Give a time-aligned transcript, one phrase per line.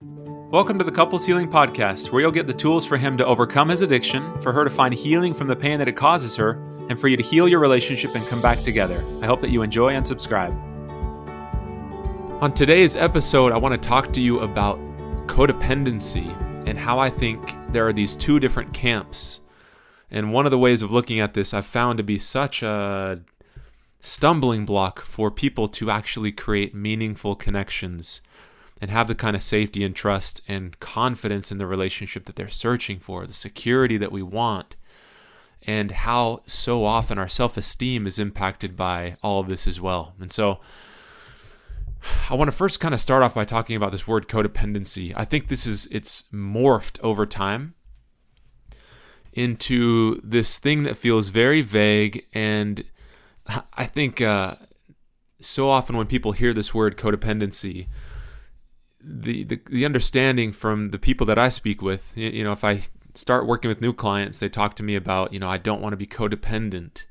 [0.00, 3.68] Welcome to the Couples Healing Podcast, where you'll get the tools for him to overcome
[3.68, 6.52] his addiction, for her to find healing from the pain that it causes her,
[6.88, 9.04] and for you to heal your relationship and come back together.
[9.20, 10.52] I hope that you enjoy and subscribe.
[12.40, 14.78] On today's episode, I want to talk to you about
[15.26, 16.28] codependency
[16.68, 19.40] and how I think there are these two different camps.
[20.12, 23.20] And one of the ways of looking at this I've found to be such a
[23.98, 28.22] stumbling block for people to actually create meaningful connections
[28.80, 32.48] and have the kind of safety and trust and confidence in the relationship that they're
[32.48, 34.76] searching for, the security that we want,
[35.66, 40.14] and how so often our self esteem is impacted by all of this as well.
[40.20, 40.60] And so,
[42.30, 45.12] I want to first kind of start off by talking about this word codependency.
[45.16, 47.74] I think this is it's morphed over time
[49.32, 52.84] into this thing that feels very vague and
[53.76, 54.56] I think uh,
[55.40, 57.86] so often when people hear this word codependency,
[59.00, 62.82] the, the the understanding from the people that I speak with, you know, if I
[63.14, 65.92] start working with new clients, they talk to me about, you know, I don't want
[65.92, 67.04] to be codependent.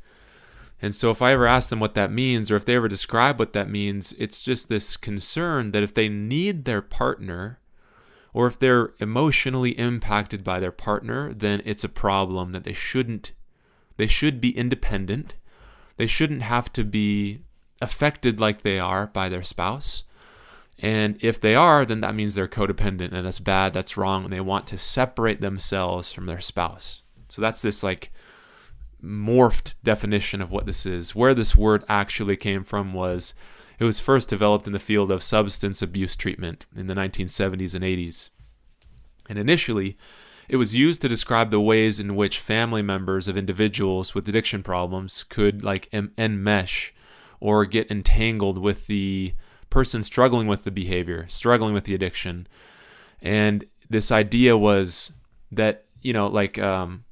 [0.82, 3.40] And so if I ever ask them what that means or if they ever describe
[3.40, 7.60] what that means, it's just this concern that if they need their partner
[8.32, 13.34] or if they're emotionally impacted by their partner, then it's a problem that they shouldn't
[13.98, 15.36] they should be independent.
[15.98, 17.42] They shouldn't have to be
[17.82, 20.04] affected like they are by their spouse.
[20.80, 24.34] And if they are, then that means they're codependent and that's bad, that's wrong, and
[24.34, 27.02] they want to separate themselves from their spouse.
[27.30, 28.12] So that's this like
[29.04, 31.16] morphed definition of what this is.
[31.16, 33.34] Where this word actually came from was
[33.80, 37.84] it was first developed in the field of substance abuse treatment in the 1970s and
[37.84, 38.30] 80s.
[39.30, 39.98] And initially,
[40.50, 44.64] it was used to describe the ways in which family members of individuals with addiction
[44.64, 46.92] problems could like enmesh
[47.40, 49.34] or get entangled with the
[49.70, 52.48] person struggling with the behavior, struggling with the addiction.
[53.22, 55.14] And this idea was
[55.52, 57.06] that, you know, like um,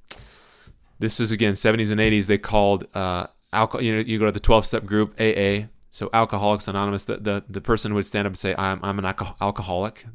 [0.99, 4.31] this is again 70s and 80s, they called uh, alcohol, you know, you go to
[4.31, 5.67] the 12 step group, AA.
[5.91, 9.05] So Alcoholics Anonymous, the, the, the person would stand up and say, I'm, I'm an
[9.05, 10.05] alcoholic,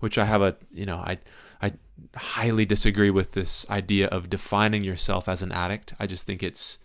[0.00, 1.18] which I have a, you know, I,
[1.60, 1.72] I
[2.16, 5.92] highly disagree with this idea of defining yourself as an addict.
[6.00, 6.78] I just think it's,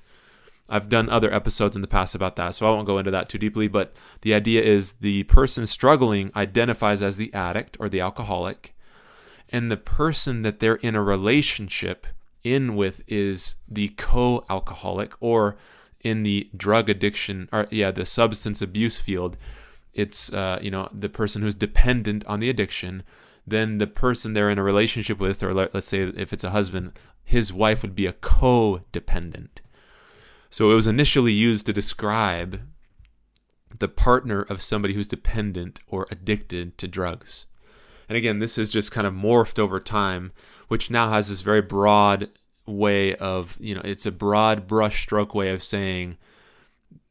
[0.71, 3.27] I've done other episodes in the past about that, so I won't go into that
[3.27, 3.67] too deeply.
[3.67, 8.73] But the idea is the person struggling identifies as the addict or the alcoholic,
[9.49, 12.07] and the person that they're in a relationship
[12.43, 15.57] in with is the co alcoholic, or
[15.99, 19.37] in the drug addiction, or yeah, the substance abuse field,
[19.93, 23.03] it's, uh, you know, the person who's dependent on the addiction.
[23.45, 26.93] Then the person they're in a relationship with, or let's say if it's a husband,
[27.23, 29.61] his wife would be a co-dependent.
[30.51, 32.59] So it was initially used to describe
[33.79, 37.45] the partner of somebody who's dependent or addicted to drugs.
[38.09, 40.33] And again, this is just kind of morphed over time,
[40.67, 42.29] which now has this very broad
[42.65, 46.17] way of, you know, it's a broad brushstroke way of saying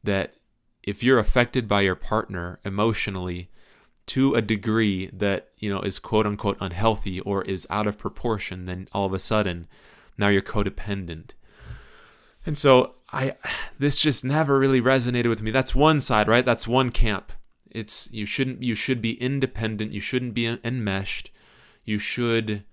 [0.04, 0.34] that
[0.82, 3.48] if you're affected by your partner emotionally
[4.06, 8.66] to a degree that, you know, is quote unquote unhealthy or is out of proportion,
[8.66, 9.66] then all of a sudden
[10.18, 11.30] now you're codependent.
[12.44, 13.36] And so I
[13.78, 15.50] this just never really resonated with me.
[15.50, 16.44] That's one side, right?
[16.44, 17.32] That's one camp.
[17.70, 19.92] It's you shouldn't you should be independent.
[19.92, 21.30] You shouldn't be enmeshed.
[21.84, 22.64] You should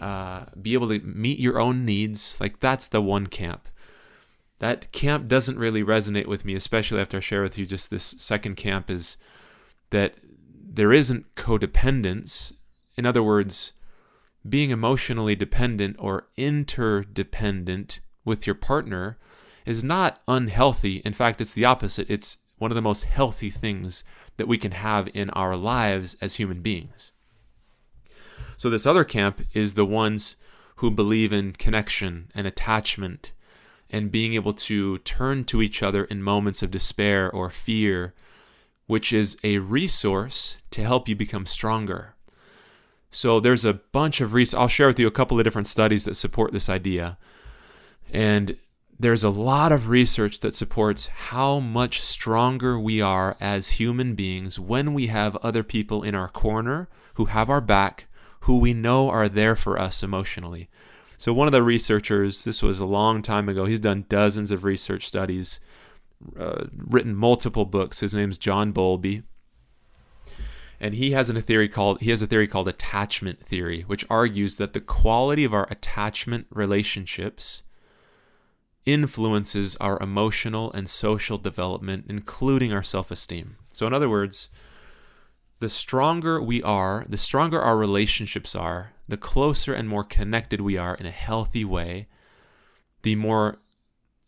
[0.00, 2.38] uh, be able to meet your own needs.
[2.40, 3.68] Like that's the one camp.
[4.58, 8.14] That camp doesn't really resonate with me, especially after I share with you just this
[8.18, 9.16] second camp is
[9.90, 12.52] that there isn't codependence.
[12.96, 13.72] In other words,
[14.48, 19.18] being emotionally dependent or interdependent with your partner
[19.64, 20.96] is not unhealthy.
[21.04, 22.08] In fact, it's the opposite.
[22.10, 24.04] It's one of the most healthy things
[24.36, 27.12] that we can have in our lives as human beings.
[28.56, 30.36] So, this other camp is the ones
[30.76, 33.32] who believe in connection and attachment
[33.90, 38.14] and being able to turn to each other in moments of despair or fear,
[38.86, 42.14] which is a resource to help you become stronger.
[43.10, 44.58] So, there's a bunch of research.
[44.58, 47.18] I'll share with you a couple of different studies that support this idea.
[48.12, 48.56] And
[48.98, 54.58] there's a lot of research that supports how much stronger we are as human beings
[54.58, 58.06] when we have other people in our corner who have our back,
[58.40, 60.68] who we know are there for us emotionally.
[61.18, 64.64] So, one of the researchers, this was a long time ago, he's done dozens of
[64.64, 65.60] research studies,
[66.38, 68.00] uh, written multiple books.
[68.00, 69.22] His name's John Bowlby.
[70.80, 74.56] And he has a theory called he has a theory called attachment theory, which argues
[74.56, 77.62] that the quality of our attachment relationships
[78.84, 83.56] influences our emotional and social development, including our self esteem.
[83.68, 84.48] So, in other words,
[85.60, 90.76] the stronger we are, the stronger our relationships are, the closer and more connected we
[90.76, 92.08] are in a healthy way,
[93.02, 93.58] the more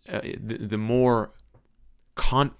[0.08, 1.32] uh, the, the more
[2.14, 2.52] con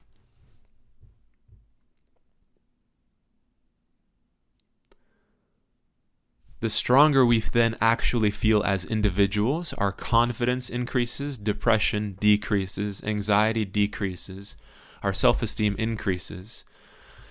[6.64, 14.56] the stronger we then actually feel as individuals, our confidence increases, depression decreases, anxiety decreases,
[15.02, 16.64] our self esteem increases.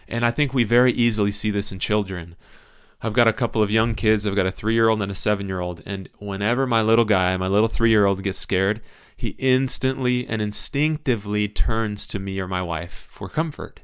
[0.08, 2.36] And I think we very easily see this in children.
[3.02, 4.28] I've got a couple of young kids.
[4.28, 5.82] I've got a three year old and a seven year old.
[5.84, 8.82] And whenever my little guy, my little three year old, gets scared,
[9.18, 13.80] he instantly and instinctively turns to me or my wife for comfort.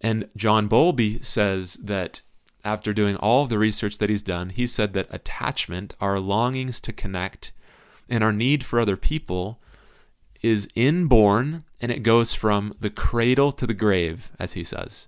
[0.00, 2.22] And John Bowlby says that
[2.66, 6.80] after doing all of the research that he's done, he said that attachment, our longings
[6.80, 7.52] to connect,
[8.08, 9.60] and our need for other people
[10.42, 15.06] is inborn and it goes from the cradle to the grave, as he says.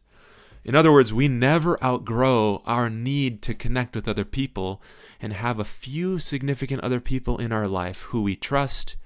[0.65, 4.81] In other words, we never outgrow our need to connect with other people
[5.21, 8.97] and have a few significant other people in our life who we trust,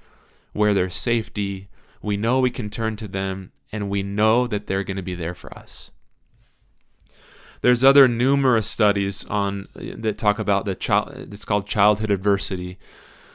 [0.52, 1.68] where there's safety,
[2.02, 5.14] we know we can turn to them, and we know that they're going to be
[5.14, 5.90] there for us.
[7.62, 11.12] There's other numerous studies on that talk about the child.
[11.32, 12.76] It's called childhood adversity,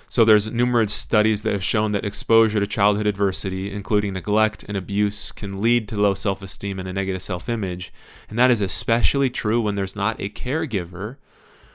[0.09, 4.77] so there's numerous studies that have shown that exposure to childhood adversity, including neglect and
[4.77, 7.93] abuse, can lead to low self-esteem and a negative self-image,
[8.29, 11.17] and that is especially true when there's not a caregiver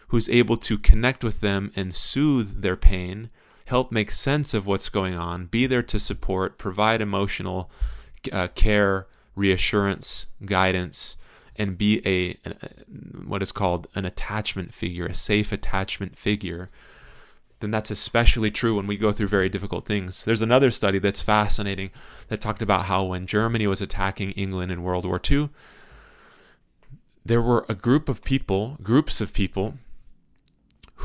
[0.09, 3.31] who's able to connect with them and soothe their pain,
[3.67, 7.71] help make sense of what's going on, be there to support, provide emotional
[8.31, 11.17] uh, care, reassurance, guidance,
[11.57, 12.55] and be a, a
[13.25, 16.71] what is called an attachment figure, a safe attachment figure
[17.63, 20.25] then that's especially true when we go through very difficult things.
[20.25, 21.91] There's another study that's fascinating
[22.27, 25.49] that talked about how when Germany was attacking England in World War II,
[27.25, 29.75] there were a group of people, groups of people,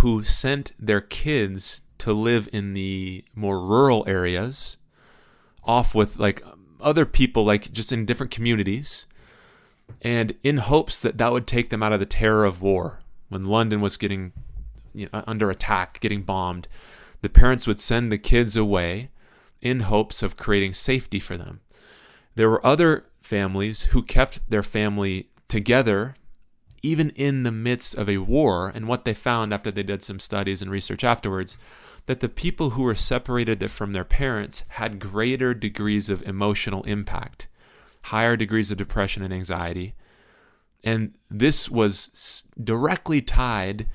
[0.02, 4.78] who sent their kids to live in the more rural areas,
[5.64, 6.44] off with like
[6.82, 9.06] other people, like just in different communities,
[10.02, 13.00] and in hopes that that would take them out of the terror of war
[13.30, 14.34] when London was getting
[14.94, 16.68] you know, under attack, getting bombed,
[17.22, 19.10] the parents would send the kids away
[19.62, 21.62] in hopes of creating safety for them.
[22.36, 26.16] There were other families who kept their family together
[26.84, 28.72] even in the midst of a war.
[28.74, 31.58] And what they found after they did some studies and research afterwards,
[32.06, 37.48] that the people who were separated from their parents had greater degrees of emotional impact,
[38.08, 39.94] higher degrees of depression and anxiety.
[40.84, 43.88] And this was directly tied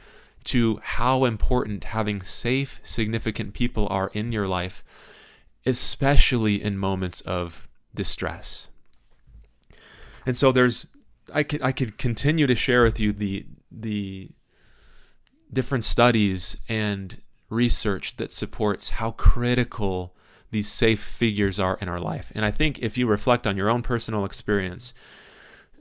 [0.44, 4.82] to how important having safe, significant people are in your life,
[5.64, 8.69] especially in moments of distress.
[10.26, 10.88] And so there's
[11.32, 14.31] I could I could continue to share with you the the
[15.53, 20.15] different studies and research that supports how critical
[20.52, 22.31] these safe figures are in our life.
[22.34, 24.94] And I think if you reflect on your own personal experience,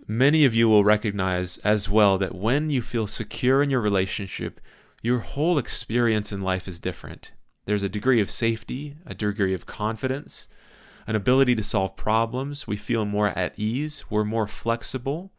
[0.08, 4.60] Many of you will recognize as well that when you feel secure in your relationship,
[5.02, 7.32] your whole experience in life is different.
[7.64, 10.50] There's a degree of safety, a degree of confidence,
[11.08, 12.68] an ability to solve problems.
[12.68, 14.04] We feel more at ease.
[14.10, 15.32] We're more flexible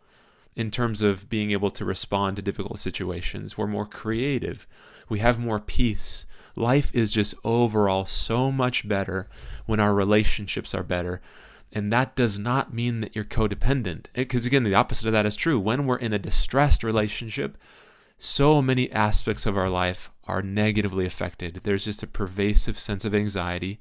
[0.57, 3.59] in terms of being able to respond to difficult situations.
[3.59, 4.67] We're more creative.
[5.09, 6.25] We have more peace.
[6.57, 9.29] Life is just overall so much better
[9.67, 11.21] when our relationships are better.
[11.73, 14.07] And that does not mean that you're codependent.
[14.15, 15.59] Because again, the opposite of that is true.
[15.59, 17.57] When we're in a distressed relationship,
[18.19, 21.61] so many aspects of our life are negatively affected.
[21.65, 23.81] There's just a pervasive sense of anxiety.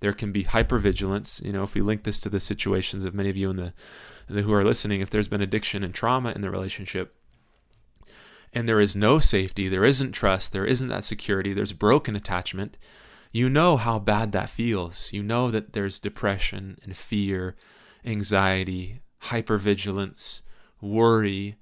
[0.00, 1.44] There can be hypervigilance.
[1.44, 3.72] You know, if we link this to the situations of many of you in the,
[4.26, 7.14] the who are listening, if there's been addiction and trauma in the relationship,
[8.52, 12.76] and there is no safety, there isn't trust, there isn't that security, there's broken attachment,
[13.32, 15.12] you know how bad that feels.
[15.12, 17.54] You know that there's depression and fear,
[18.04, 20.42] anxiety, hypervigilance,
[20.80, 21.56] worry,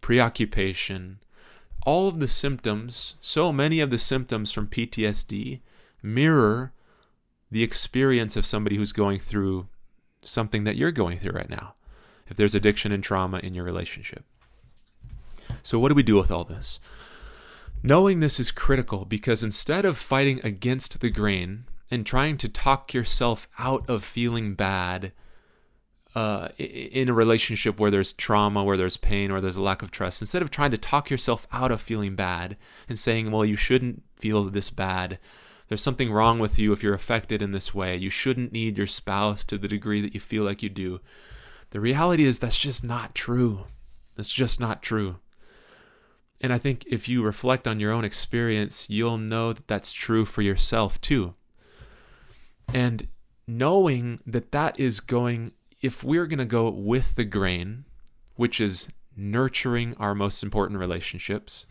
[0.00, 1.18] preoccupation.
[1.84, 5.60] All of the symptoms, so many of the symptoms from PTSD,
[6.02, 6.72] mirror
[7.50, 9.68] the experience of somebody who's going through
[10.22, 11.74] something that you're going through right now.
[12.28, 14.24] If there's addiction and trauma in your relationship.
[15.68, 16.80] So, what do we do with all this?
[17.82, 22.94] Knowing this is critical because instead of fighting against the grain and trying to talk
[22.94, 25.12] yourself out of feeling bad
[26.14, 29.90] uh, in a relationship where there's trauma, where there's pain, or there's a lack of
[29.90, 32.56] trust, instead of trying to talk yourself out of feeling bad
[32.88, 35.18] and saying, well, you shouldn't feel this bad,
[35.68, 38.86] there's something wrong with you if you're affected in this way, you shouldn't need your
[38.86, 40.98] spouse to the degree that you feel like you do.
[41.72, 43.66] The reality is that's just not true.
[44.16, 45.16] That's just not true.
[46.40, 50.24] And I think if you reflect on your own experience, you'll know that that's true
[50.24, 51.32] for yourself too.
[52.72, 53.08] And
[53.46, 57.84] knowing that that is going, if we're going to go with the grain,
[58.36, 61.66] which is nurturing our most important relationships,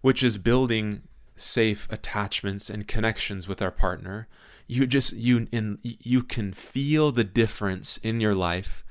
[0.00, 1.02] which is building
[1.34, 4.28] safe attachments and connections with our partner,
[4.66, 8.84] you just you in you can feel the difference in your life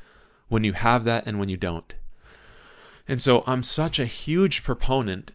[0.48, 1.94] when you have that and when you don't.
[3.08, 5.32] And so I'm such a huge proponent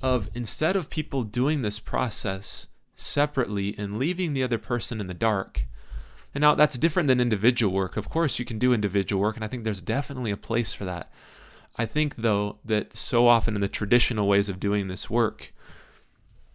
[0.00, 5.14] of instead of people doing this process separately and leaving the other person in the
[5.14, 5.64] dark.
[6.34, 7.96] And now that's different than individual work.
[7.96, 10.84] Of course, you can do individual work, and I think there's definitely a place for
[10.84, 11.10] that.
[11.76, 15.54] I think, though, that so often in the traditional ways of doing this work,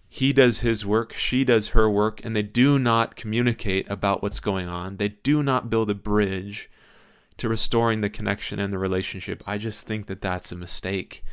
[0.10, 4.39] he does his work, she does her work, and they do not communicate about what's
[4.39, 4.98] going on.
[4.98, 6.70] They do not build a bridge
[7.37, 9.43] to restoring the connection and the relationship.
[9.45, 11.23] I just think that that's a mistake.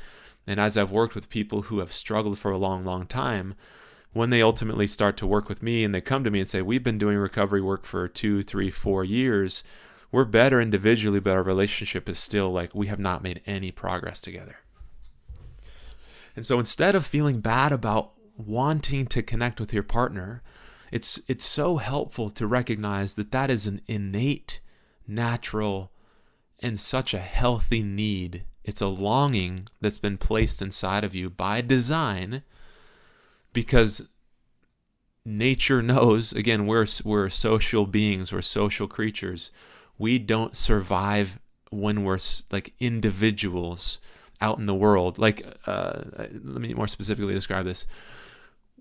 [0.47, 3.55] And as I've worked with people who have struggled for a long, long time,
[4.13, 6.63] when they ultimately start to work with me and they come to me and say,
[6.63, 9.63] We've been doing recovery work for two, three, four years,
[10.13, 14.21] we're better individually, but our relationship is still like we have not made any progress
[14.21, 14.57] together.
[16.35, 20.43] And so instead of feeling bad about wanting to connect with your partner,
[20.91, 24.61] it's it's so helpful to recognize that that is an innate
[25.11, 25.91] natural,
[26.59, 28.45] and such a healthy need.
[28.65, 32.43] It's a longing that's been placed inside of you by design
[33.53, 34.09] because
[35.25, 39.51] nature knows again we're we're social beings we're social creatures.
[39.99, 41.41] We don't survive
[41.71, 42.19] when we're
[42.51, 44.01] like individuals
[44.41, 45.19] out in the world.
[45.19, 47.87] Like uh, let me more specifically describe this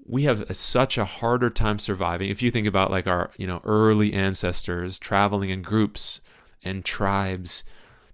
[0.10, 2.32] we have a, such a harder time surviving.
[2.32, 6.20] If you think about like our, you know, early ancestors traveling in groups
[6.63, 7.63] and tribes,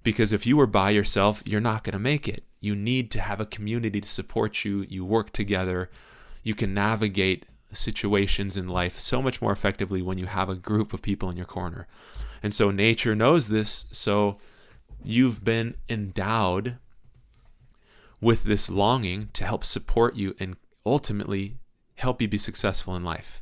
[0.04, 2.44] because if you were by yourself, you're not going to make it.
[2.60, 4.86] You need to have a community to support you.
[4.90, 5.90] You work together.
[6.44, 10.92] You can navigate situations in life so much more effectively when you have a group
[10.92, 11.88] of people in your corner.
[12.44, 13.86] And so nature knows this.
[13.92, 14.38] So
[15.02, 16.78] you've been endowed
[18.20, 21.56] with this longing to help support you and ultimately
[21.96, 23.42] help you be successful in life.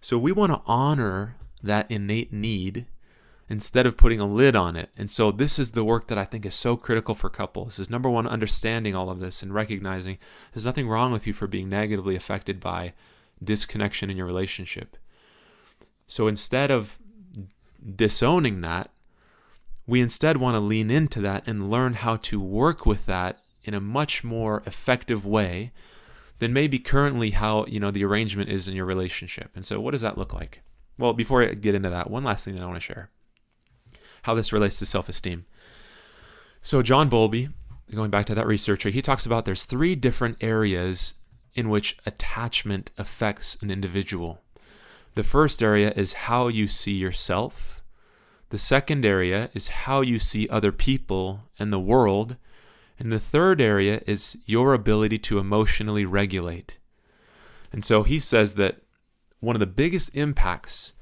[0.00, 2.86] So we want to honor that innate need
[3.48, 4.90] instead of putting a lid on it.
[4.96, 7.78] And so this is the work that I think is so critical for couples.
[7.78, 10.18] Is number 1 understanding all of this and recognizing
[10.52, 12.92] there's nothing wrong with you for being negatively affected by
[13.42, 14.96] disconnection in your relationship.
[16.06, 16.98] So instead of
[17.96, 18.90] disowning that,
[19.86, 23.72] we instead want to lean into that and learn how to work with that in
[23.72, 25.72] a much more effective way
[26.38, 29.50] than maybe currently how you know the arrangement is in your relationship.
[29.54, 30.62] And so, what does that look like?
[30.98, 33.10] Well, before I get into that, one last thing that I want to share:
[34.22, 35.46] how this relates to self-esteem.
[36.62, 37.48] So, John Bowlby,
[37.94, 41.14] going back to that researcher, he talks about there's three different areas
[41.54, 44.42] in which attachment affects an individual.
[45.14, 47.82] The first area is how you see yourself.
[48.50, 52.36] The second area is how you see other people and the world.
[52.98, 56.78] And the third area is your ability to emotionally regulate.
[57.72, 58.80] And so he says that
[59.40, 60.94] one of the biggest impacts,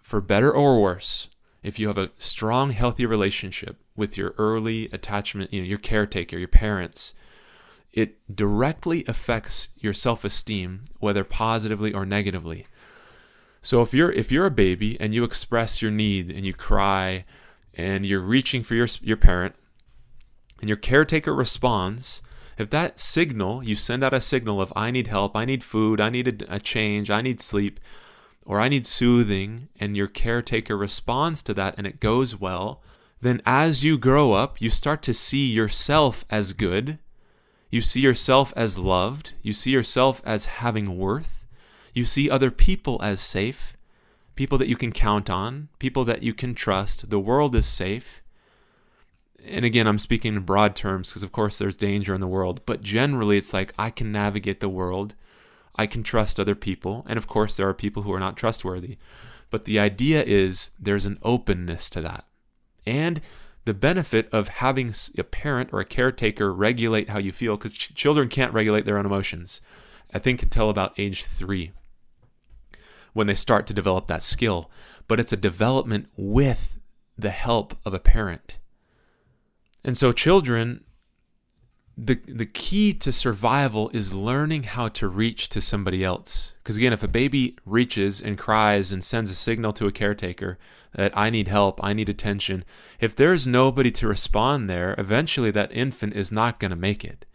[0.00, 1.28] for better or worse,
[1.62, 6.38] if you have a strong, healthy relationship with your early attachment, you know, your caretaker,
[6.38, 7.14] your parents,
[7.92, 12.66] it directly affects your self-esteem, whether positively or negatively.
[13.62, 17.24] So if you're if you're a baby and you express your need and you cry
[17.72, 19.54] and you're reaching for your your parent,
[20.64, 22.22] and your caretaker responds,
[22.56, 26.00] if that signal, you send out a signal of, I need help, I need food,
[26.00, 27.78] I need a, change, I need sleep,
[28.46, 32.80] or I need soothing, and your caretaker responds to that and it goes well,
[33.20, 36.98] then as you grow up, you start to see yourself as good.
[37.68, 39.34] You see yourself as loved.
[39.42, 41.44] You see yourself as having worth.
[41.92, 43.76] You see other people as safe,
[44.34, 47.10] people that you can count on, people that you can trust.
[47.10, 48.22] The world is safe
[49.46, 52.60] and again, I'm speaking in broad terms because, of course, there's danger in the world,
[52.66, 55.14] but generally, it's like I can navigate the world.
[55.76, 57.04] I can trust other people.
[57.08, 58.96] And of course, there are people who are not trustworthy.
[59.50, 62.24] But the idea is there's an openness to that.
[62.86, 63.20] And
[63.64, 67.94] the benefit of having a parent or a caretaker regulate how you feel, because ch-
[67.94, 69.60] children can't regulate their own emotions,
[70.12, 71.72] I think until about age three
[73.12, 74.70] when they start to develop that skill.
[75.08, 76.78] But it's a development with
[77.16, 78.58] the help of a parent.
[79.84, 80.84] And so children
[81.96, 86.52] the the key to survival is learning how to reach to somebody else.
[86.62, 90.58] Because again, if a baby reaches and cries and sends a signal to a caretaker
[90.94, 92.64] that I need help, I need attention,
[93.00, 97.26] if there's nobody to respond there, eventually that infant is not going to make it.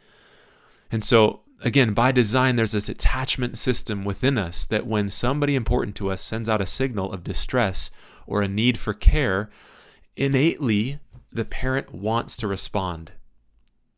[0.92, 5.96] And so, again, by design, there's this attachment system within us that when somebody important
[5.98, 7.92] to us sends out a signal of distress
[8.26, 9.50] or a need for care,
[10.18, 11.00] innately
[11.32, 13.12] the parent wants to respond.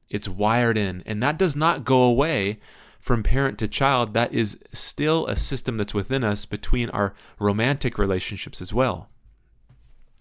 [0.09, 1.03] It's wired in.
[1.05, 2.59] And that does not go away
[3.00, 4.13] from parent to child.
[4.13, 9.09] That is still a system that's within us between our romantic relationships as well.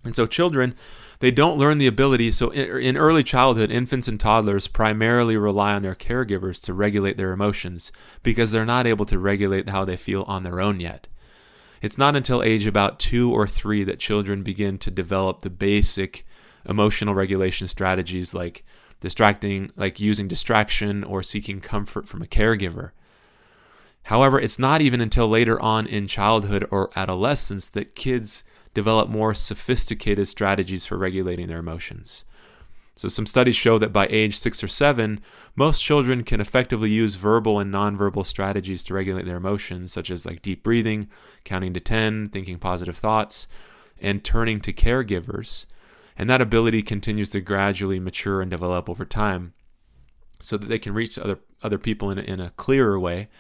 [0.03, 0.75] And so, children,
[1.19, 2.33] they don't learn the ability.
[2.33, 7.33] So, in, early childhood, infants and toddlers primarily rely on their caregivers to regulate their
[7.33, 11.07] emotions because they're not able to regulate how they feel on their own yet.
[11.83, 16.27] It's not until age about two or three that children begin to develop the basic
[16.69, 18.65] emotional regulation strategies like
[19.01, 22.91] distracting, like using distraction or seeking comfort from a caregiver.
[24.05, 29.35] However, it's not even until later on in childhood or adolescence that kids develop more
[29.35, 32.25] sophisticated strategies for regulating their emotions.
[32.97, 35.21] So, some studies show that by age six or seven,
[35.57, 40.27] most children can effectively use verbal and nonverbal strategies to regulate their emotions, such as
[40.27, 41.09] like deep breathing,
[41.45, 43.49] counting to 10, thinking positive thoughts,
[44.01, 45.65] and turning to caregivers
[46.21, 49.55] and that ability continues to gradually mature and develop over time
[50.39, 53.31] so that they can reach other, other people in a, in a clearer way.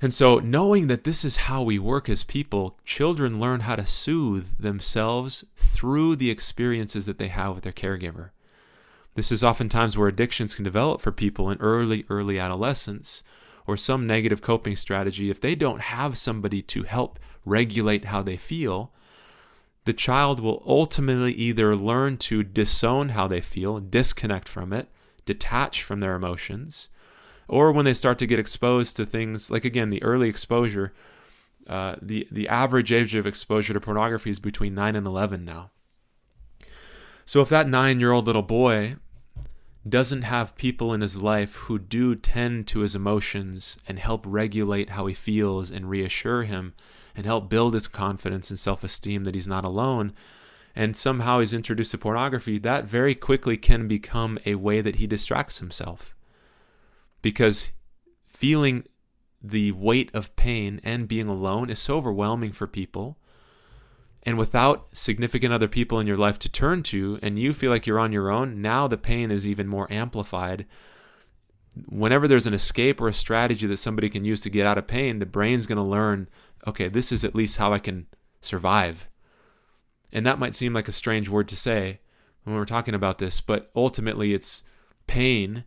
[0.00, 3.84] And so, knowing that this is how we work as people, children learn how to
[3.84, 8.30] soothe themselves through the experiences that they have with their caregiver.
[9.16, 13.24] This is oftentimes where addictions can develop for people in early, early adolescence
[13.66, 15.30] or some negative coping strategy.
[15.30, 18.92] If they don't have somebody to help regulate how they feel,
[19.84, 24.88] the child will ultimately either learn to disown how they feel, disconnect from it,
[25.24, 26.88] detach from their emotions,
[27.48, 30.92] or when they start to get exposed to things like again the early exposure,
[31.66, 35.70] uh, the the average age of exposure to pornography is between nine and eleven now.
[37.24, 38.96] So if that nine-year-old little boy
[39.88, 44.90] doesn't have people in his life who do tend to his emotions and help regulate
[44.90, 46.74] how he feels and reassure him
[47.16, 50.12] and help build his confidence and self esteem that he's not alone,
[50.74, 55.06] and somehow he's introduced to pornography, that very quickly can become a way that he
[55.06, 56.14] distracts himself.
[57.20, 57.70] Because
[58.26, 58.84] feeling
[59.42, 63.18] the weight of pain and being alone is so overwhelming for people.
[64.24, 67.86] And without significant other people in your life to turn to, and you feel like
[67.86, 70.64] you're on your own, now the pain is even more amplified.
[71.88, 74.86] Whenever there's an escape or a strategy that somebody can use to get out of
[74.86, 76.28] pain, the brain's going to learn
[76.66, 78.06] okay, this is at least how I can
[78.40, 79.08] survive.
[80.12, 82.00] And that might seem like a strange word to say
[82.44, 84.62] when we're talking about this, but ultimately it's
[85.06, 85.64] pain.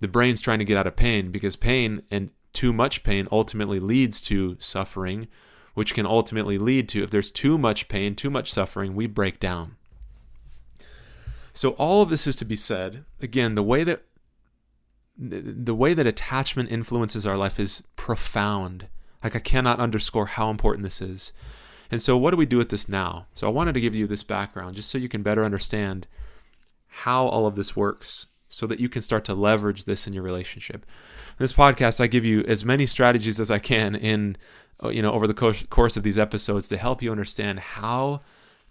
[0.00, 3.78] The brain's trying to get out of pain because pain and too much pain ultimately
[3.78, 5.28] leads to suffering,
[5.74, 9.38] which can ultimately lead to, if there's too much pain, too much suffering, we break
[9.38, 9.76] down.
[11.52, 13.04] So all of this is to be said.
[13.20, 14.02] Again, the way that
[15.18, 18.88] the way that attachment influences our life is profound.
[19.22, 21.32] Like, I cannot underscore how important this is.
[21.90, 23.26] And so, what do we do with this now?
[23.34, 26.06] So, I wanted to give you this background just so you can better understand
[26.86, 30.22] how all of this works so that you can start to leverage this in your
[30.22, 30.86] relationship.
[31.38, 34.36] In this podcast, I give you as many strategies as I can in
[34.82, 38.20] uh, you know over the course of these episodes to help you understand how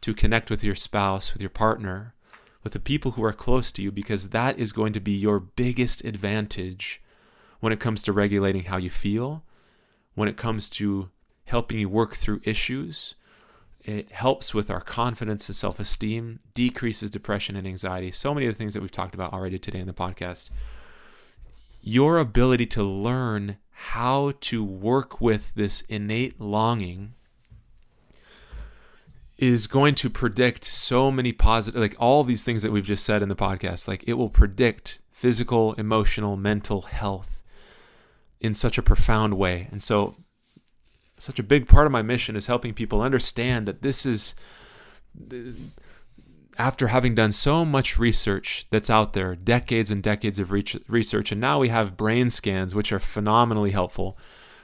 [0.01, 2.13] to connect with your spouse, with your partner,
[2.63, 5.39] with the people who are close to you because that is going to be your
[5.39, 7.01] biggest advantage
[7.59, 9.43] when it comes to regulating how you feel
[10.15, 11.09] when it comes to
[11.45, 13.15] helping you work through issues.
[13.83, 18.11] It helps with our confidence and self esteem, decreases depression and anxiety.
[18.11, 20.49] So many of the things that we've talked about already today in the podcast.
[21.81, 27.13] Your ability to learn how to work with this innate longing
[29.37, 33.21] is going to predict so many positive, like all these things that we've just said
[33.21, 33.87] in the podcast.
[33.87, 37.43] Like it will predict physical, emotional, mental health
[38.45, 39.67] in such a profound way.
[39.71, 40.15] And so,
[41.17, 44.35] such a big part of my mission is helping people understand that this is,
[46.57, 51.41] after having done so much research that's out there, decades and decades of research, and
[51.41, 54.17] now we have brain scans, which are phenomenally helpful.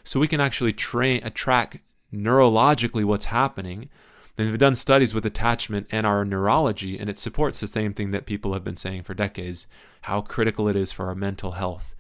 [0.04, 1.82] So we can actually train, track
[2.14, 3.90] neurologically what's happening.
[4.38, 8.12] And we've done studies with attachment and our neurology, and it supports the same thing
[8.12, 9.68] that people have been saying for decades
[10.04, 11.94] how critical it is for our mental health,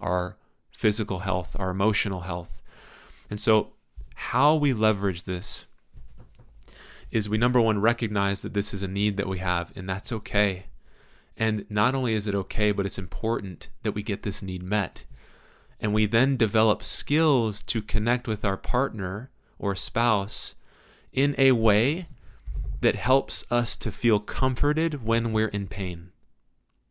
[0.00, 0.36] our
[0.78, 2.62] physical health, our emotional health.
[3.28, 3.72] And so,
[4.14, 5.66] how we leverage this
[7.10, 10.12] is we number one recognize that this is a need that we have, and that's
[10.12, 10.66] okay.
[11.36, 15.04] And not only is it okay, but it's important that we get this need met.
[15.80, 20.54] And we then develop skills to connect with our partner or spouse
[21.12, 22.06] in a way
[22.82, 26.12] that helps us to feel comforted when we're in pain.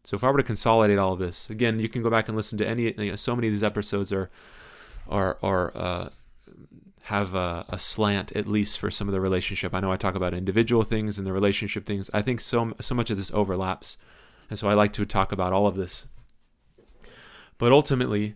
[0.07, 2.37] So if I were to consolidate all of this, again, you can go back and
[2.37, 2.93] listen to any.
[2.97, 4.29] You know, so many of these episodes are
[5.09, 6.09] are are uh,
[7.01, 9.73] have a, a, slant at least for some of the relationship.
[9.73, 12.09] I know I talk about individual things and the relationship things.
[12.13, 13.97] I think so so much of this overlaps,
[14.49, 16.07] and so I like to talk about all of this.
[17.57, 18.35] But ultimately,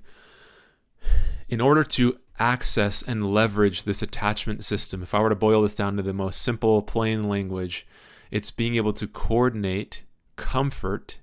[1.47, 5.75] in order to access and leverage this attachment system, if I were to boil this
[5.75, 7.87] down to the most simple, plain language,
[8.29, 10.03] it's being able to coordinate
[10.35, 11.15] comfort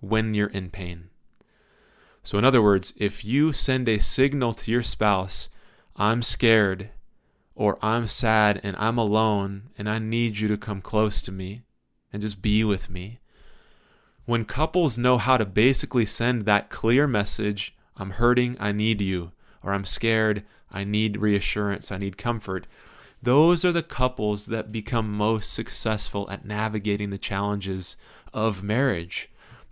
[0.00, 1.08] when you're in pain.
[2.22, 5.48] So, in other words, if you send a signal to your spouse,
[5.96, 6.90] I'm scared,
[7.54, 11.62] or I'm sad and I'm alone and I need you to come close to me
[12.12, 13.20] and just be with me.
[14.24, 19.32] When couples know how to basically send that clear message, I'm hurting, I need you,
[19.62, 22.66] or I'm scared, I need reassurance, I need comfort.
[23.22, 27.96] Those are the couples that become most successful at navigating the challenges
[28.32, 29.28] of marriage,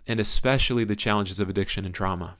[0.09, 2.35] and especially the challenges of addiction and trauma.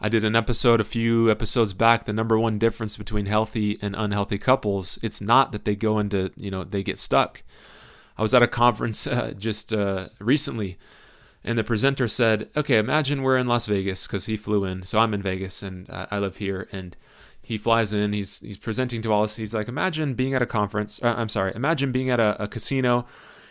[0.00, 2.04] I did an episode a few episodes back.
[2.04, 6.32] The number one difference between healthy and unhealthy couples, it's not that they go into,
[6.36, 7.42] you know, they get stuck.
[8.16, 10.78] I was at a conference uh, just uh, recently
[11.44, 14.82] and the presenter said, "Okay, imagine we're in Las Vegas because he flew in.
[14.82, 16.96] So I'm in Vegas and uh, I live here." And
[17.40, 18.12] he flies in.
[18.12, 19.36] He's he's presenting to all us.
[19.36, 21.00] He's like, "Imagine being at a conference.
[21.02, 21.52] Uh, I'm sorry.
[21.54, 23.06] Imagine being at a, a casino.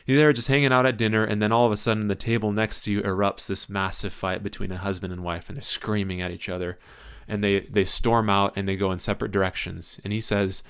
[0.08, 2.54] You're there just hanging out at dinner, and then all of a sudden, the table
[2.54, 6.22] next to you erupts this massive fight between a husband and wife, and they're screaming
[6.22, 6.80] at each other,
[7.28, 10.00] and they they storm out and they go in separate directions.
[10.06, 10.64] And he says,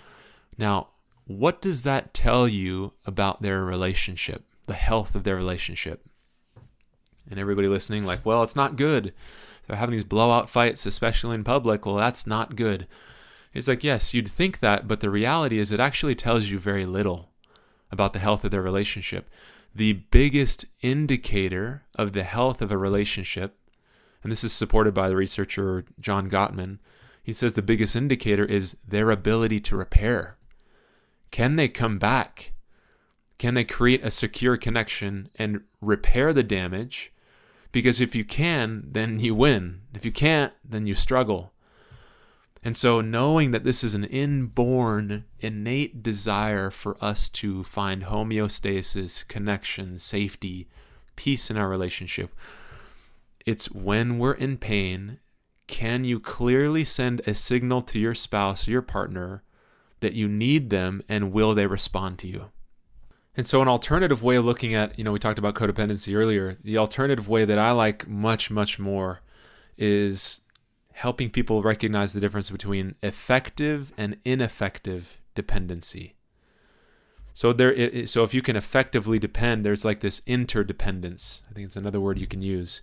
[0.58, 0.88] "Now,
[1.26, 6.04] what does that tell you about their relationship, the health of their relationship?"
[7.30, 9.14] and everybody listening like well it's not good.
[9.68, 11.86] They're having these blowout fights especially in public.
[11.86, 12.88] Well that's not good.
[13.54, 16.86] It's like yes you'd think that but the reality is it actually tells you very
[16.86, 17.30] little
[17.92, 19.30] about the health of their relationship
[19.76, 23.58] the biggest indicator of the health of a relationship
[24.24, 26.80] and this is supported by the researcher john gottman
[27.24, 30.38] he says the biggest indicator is their ability to repair
[31.32, 32.54] can they come back
[33.38, 37.12] can they create a secure connection and repair the damage
[37.72, 39.82] because if you can, then you win.
[39.94, 41.54] If you can't, then you struggle.
[42.64, 49.28] And so, knowing that this is an inborn, innate desire for us to find homeostasis,
[49.28, 50.68] connection, safety,
[51.16, 52.34] peace in our relationship,
[53.46, 55.20] it's when we're in pain,
[55.68, 59.44] can you clearly send a signal to your spouse, your partner,
[60.00, 62.46] that you need them and will they respond to you?
[63.36, 66.58] And so, an alternative way of looking at, you know, we talked about codependency earlier.
[66.64, 69.20] The alternative way that I like much, much more
[69.78, 70.42] is
[70.98, 76.16] helping people recognize the difference between effective and ineffective dependency.
[77.34, 81.44] So there, so if you can effectively depend, there's like this interdependence.
[81.48, 82.82] I think it's another word you can use.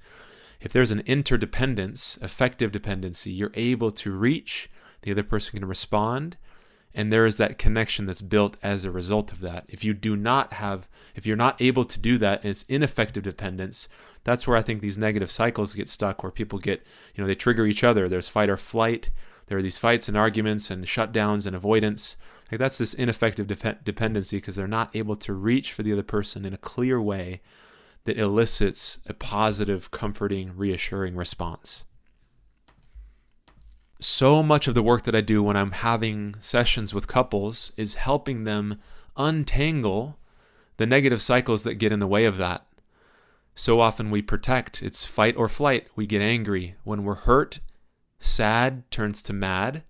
[0.60, 4.70] If there's an interdependence, effective dependency, you're able to reach.
[5.02, 6.36] The other person can respond,
[6.94, 9.64] and there is that connection that's built as a result of that.
[9.68, 13.24] If you do not have, if you're not able to do that, and it's ineffective
[13.24, 13.88] dependence,
[14.22, 17.34] that's where I think these negative cycles get stuck, where people get, you know, they
[17.34, 18.08] trigger each other.
[18.08, 19.10] There's fight or flight.
[19.46, 22.16] There are these fights and arguments and shutdowns and avoidance.
[22.50, 26.02] Like that's this ineffective de- dependency because they're not able to reach for the other
[26.02, 27.42] person in a clear way
[28.04, 31.84] that elicits a positive, comforting, reassuring response
[34.04, 37.94] so much of the work that I do when I'm having sessions with couples is
[37.94, 38.78] helping them
[39.16, 40.18] untangle
[40.76, 42.66] the negative cycles that get in the way of that.
[43.54, 45.88] So often we protect, it's fight or flight.
[45.96, 46.74] We get angry.
[46.84, 47.60] When we're hurt,
[48.18, 49.84] sad turns to mad.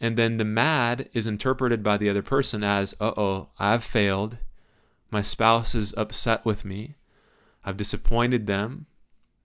[0.00, 4.38] And then the mad is interpreted by the other person as, uh oh, I've failed.
[5.10, 6.94] My spouse is upset with me.
[7.64, 8.86] I've disappointed them.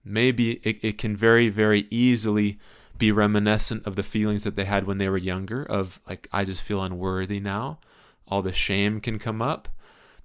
[0.04, 2.60] Maybe it, it can very, very easily
[3.02, 6.44] be reminiscent of the feelings that they had when they were younger of like I
[6.44, 7.80] just feel unworthy now.
[8.28, 9.68] All the shame can come up.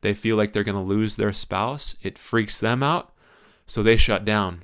[0.02, 1.96] They feel like they're going to lose their spouse.
[2.04, 3.12] It freaks them out.
[3.66, 4.62] So they shut down.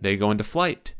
[0.00, 0.94] They go into flight.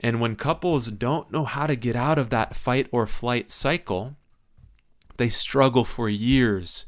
[0.00, 4.16] And when couples don't know how to get out of that fight or flight cycle,
[5.16, 6.86] they struggle for years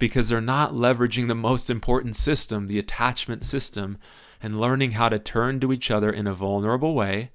[0.00, 3.96] because they're not leveraging the most important system, the attachment system,
[4.42, 7.30] and learning how to turn to each other in a vulnerable way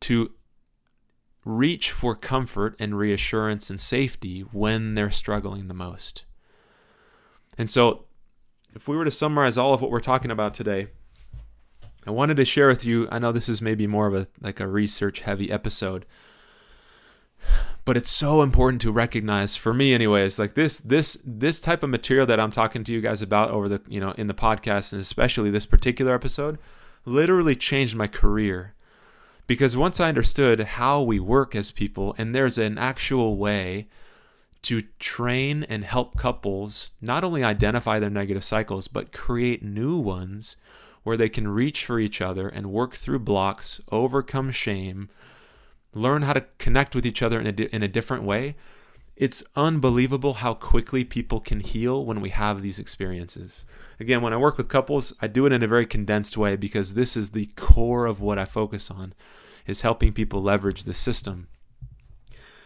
[0.00, 0.32] to
[1.44, 6.24] reach for comfort and reassurance and safety when they're struggling the most.
[7.56, 8.04] And so
[8.74, 10.88] if we were to summarize all of what we're talking about today,
[12.06, 13.08] I wanted to share with you.
[13.10, 16.06] I know this is maybe more of a like a research heavy episode,
[17.84, 21.90] but it's so important to recognize for me anyways like this this this type of
[21.90, 24.92] material that i'm talking to you guys about over the you know in the podcast
[24.92, 26.58] and especially this particular episode
[27.04, 28.74] literally changed my career
[29.50, 33.88] because once i understood how we work as people and there's an actual way
[34.62, 40.56] to train and help couples not only identify their negative cycles but create new ones
[41.02, 45.08] where they can reach for each other and work through blocks overcome shame
[45.94, 48.54] learn how to connect with each other in a, di- in a different way,
[49.20, 53.66] it's unbelievable how quickly people can heal when we have these experiences.
[54.00, 56.94] Again, when I work with couples, I do it in a very condensed way because
[56.94, 59.12] this is the core of what I focus on
[59.66, 61.48] is helping people leverage the system.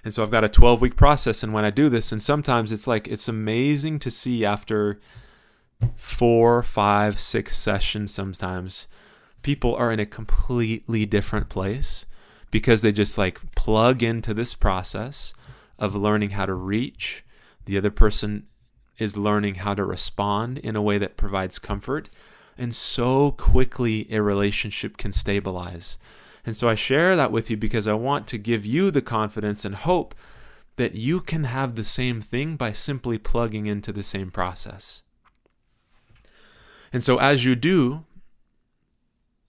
[0.05, 2.71] And so I've got a 12 week process and when I do this and sometimes
[2.71, 5.01] it's like it's amazing to see after
[5.97, 8.87] four, five, six sessions sometimes
[9.43, 12.07] people are in a completely different place
[12.53, 15.35] because they just like plug into this process
[15.79, 17.25] of learning how to reach.
[17.65, 18.47] The other person
[18.99, 22.11] is learning how to respond in a way that provides comfort.
[22.57, 25.99] And so quickly a relationship can stabilize.
[26.47, 29.65] And so I share that with you because I want to give you the confidence
[29.65, 30.15] and hope
[30.77, 35.03] that you can have the same thing by simply plugging into the same process.
[36.93, 38.05] And so as you do,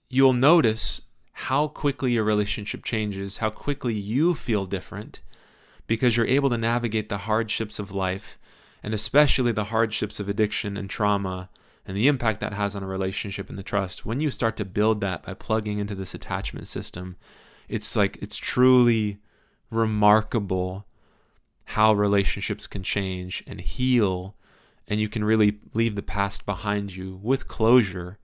[0.08, 5.20] you'll notice how quickly your relationship changes, how quickly you feel different,
[5.86, 8.38] because you're able to navigate the hardships of life,
[8.82, 11.48] and especially the hardships of addiction and trauma,
[11.86, 14.04] and the impact that has on a relationship and the trust.
[14.04, 17.16] When you start to build that by plugging into this attachment system,
[17.68, 19.18] it's like it's truly
[19.70, 20.86] remarkable
[21.70, 24.36] how relationships can change and heal,
[24.88, 28.18] and you can really leave the past behind you with closure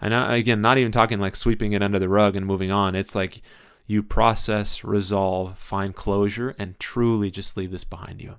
[0.00, 2.94] and again, not even talking like sweeping it under the rug and moving on.
[2.94, 3.40] It's like
[3.86, 8.36] you process, resolve, find closure, and truly just leave this behind you.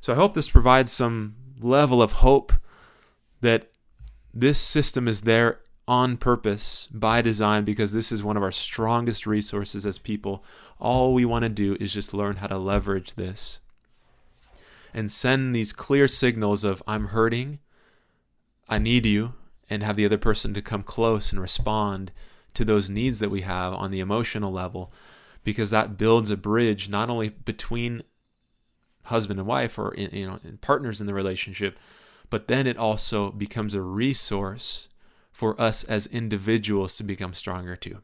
[0.00, 2.52] So I hope this provides some level of hope
[3.40, 3.70] that
[4.34, 9.26] this system is there on purpose by design because this is one of our strongest
[9.26, 10.44] resources as people.
[10.78, 13.60] All we want to do is just learn how to leverage this
[14.94, 17.58] and send these clear signals of I'm hurting,
[18.68, 19.34] I need you,
[19.70, 22.12] and have the other person to come close and respond
[22.54, 24.90] to those needs that we have on the emotional level
[25.44, 28.02] because that builds a bridge not only between
[29.04, 31.78] husband and wife or you know partners in the relationship
[32.30, 34.88] but then it also becomes a resource
[35.32, 37.98] for us as individuals to become stronger too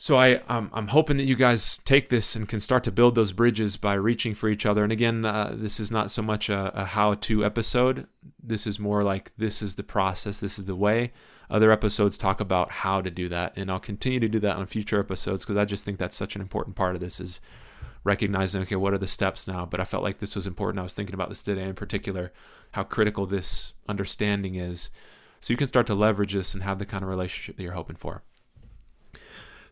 [0.00, 3.14] so I, um, I'm hoping that you guys take this and can start to build
[3.14, 4.82] those bridges by reaching for each other.
[4.82, 8.06] And again, uh, this is not so much a, a how-to episode.
[8.42, 11.12] This is more like this is the process, this is the way.
[11.50, 14.66] Other episodes talk about how to do that, and I'll continue to do that on
[14.66, 17.40] future episodes because I just think that's such an important part of this is
[18.04, 19.66] recognizing okay, what are the steps now?
[19.66, 20.78] But I felt like this was important.
[20.78, 22.32] I was thinking about this today in particular,
[22.72, 24.90] how critical this understanding is,
[25.40, 27.72] so you can start to leverage this and have the kind of relationship that you're
[27.72, 28.22] hoping for.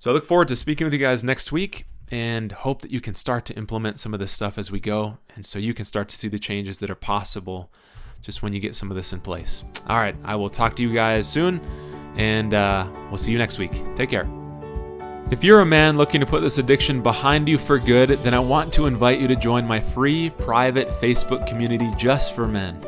[0.01, 3.01] So I look forward to speaking with you guys next week and hope that you
[3.01, 5.19] can start to implement some of this stuff as we go.
[5.37, 7.71] And so you can start to see the changes that are possible
[8.23, 9.65] just when you get some of this in place.
[9.89, 11.61] All right, I will talk to you guys soon
[12.17, 13.83] and uh, we'll see you next week.
[13.97, 14.29] Take care.
[15.31, 18.39] If you're a man looking to put this addiction behind you for good, then I
[18.39, 22.83] want to invite you to join my free private Facebook community just for men.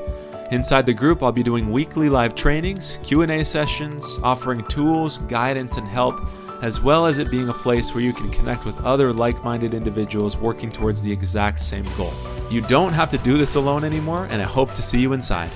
[0.50, 5.86] Inside the group, I'll be doing weekly live trainings, Q&A sessions, offering tools, guidance, and
[5.86, 6.18] help
[6.62, 9.74] as well as it being a place where you can connect with other like minded
[9.74, 12.12] individuals working towards the exact same goal.
[12.50, 15.50] You don't have to do this alone anymore, and I hope to see you inside.